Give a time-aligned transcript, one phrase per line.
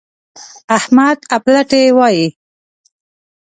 [0.77, 2.25] احمد اپلاتي وايي.